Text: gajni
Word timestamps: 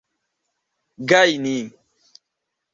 gajni 1.07 1.55